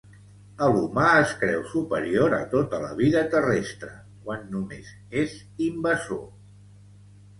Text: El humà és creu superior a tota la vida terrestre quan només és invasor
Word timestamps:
El 0.67 0.77
humà 0.77 1.09
és 1.25 1.33
creu 1.41 1.59
superior 1.73 2.35
a 2.39 2.41
tota 2.55 2.79
la 2.85 2.89
vida 3.01 3.23
terrestre 3.35 3.93
quan 4.25 4.49
només 4.57 4.91
és 5.25 5.37
invasor 5.71 6.25